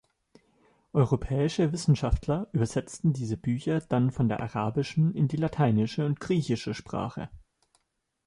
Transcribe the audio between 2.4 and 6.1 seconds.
übersetzten diese Bücher dann von der arabischen in die lateinische